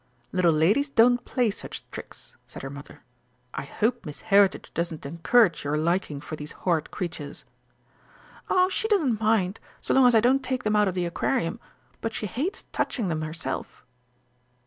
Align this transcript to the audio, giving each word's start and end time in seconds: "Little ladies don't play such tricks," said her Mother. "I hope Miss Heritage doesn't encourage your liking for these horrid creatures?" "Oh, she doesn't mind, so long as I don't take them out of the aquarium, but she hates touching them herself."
"Little 0.31 0.51
ladies 0.51 0.89
don't 0.89 1.23
play 1.25 1.51
such 1.51 1.87
tricks," 1.91 2.35
said 2.47 2.63
her 2.63 2.71
Mother. 2.71 3.03
"I 3.53 3.65
hope 3.65 4.03
Miss 4.03 4.21
Heritage 4.21 4.71
doesn't 4.73 5.05
encourage 5.05 5.63
your 5.63 5.77
liking 5.77 6.19
for 6.21 6.35
these 6.35 6.53
horrid 6.53 6.89
creatures?" 6.89 7.45
"Oh, 8.49 8.67
she 8.69 8.87
doesn't 8.87 9.21
mind, 9.21 9.59
so 9.79 9.93
long 9.93 10.07
as 10.07 10.15
I 10.15 10.19
don't 10.19 10.41
take 10.41 10.63
them 10.63 10.75
out 10.75 10.87
of 10.87 10.95
the 10.95 11.05
aquarium, 11.05 11.59
but 12.01 12.15
she 12.15 12.25
hates 12.25 12.63
touching 12.71 13.09
them 13.09 13.21
herself." 13.21 13.85